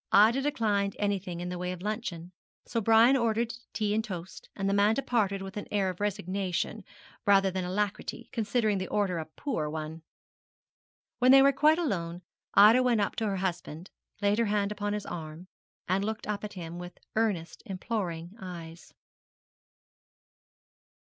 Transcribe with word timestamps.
Ida 0.11 0.41
declined 0.41 0.95
anything 0.97 1.41
in 1.41 1.49
the 1.49 1.59
way 1.59 1.71
of 1.71 1.83
luncheon; 1.83 2.31
so 2.65 2.81
Brian 2.81 3.15
ordered 3.15 3.53
tea 3.71 3.93
and 3.93 4.03
toast, 4.03 4.49
and 4.55 4.67
the 4.67 4.73
man 4.73 4.95
departed 4.95 5.43
with 5.43 5.57
an 5.57 5.67
air 5.69 5.91
of 5.91 5.99
resignation 6.01 6.83
rather 7.27 7.51
than 7.51 7.63
alacrity, 7.63 8.27
considering 8.31 8.79
the 8.79 8.87
order 8.87 9.19
a 9.19 9.25
poor 9.37 9.69
one. 9.69 10.01
When 11.19 11.29
they 11.31 11.43
were 11.43 11.51
quite 11.51 11.77
alone 11.77 12.23
Ida 12.55 12.81
went 12.81 12.99
up 12.99 13.15
to 13.17 13.27
her 13.27 13.37
husband, 13.37 13.91
laid 14.23 14.39
her 14.39 14.45
hand 14.45 14.71
upon 14.71 14.93
his 14.93 15.05
arm, 15.05 15.47
and 15.87 16.03
looked 16.03 16.25
up 16.25 16.43
at 16.43 16.53
him 16.53 16.79
with 16.79 16.97
earnest, 17.15 17.61
imploring 17.67 18.33
eyes. 18.41 18.95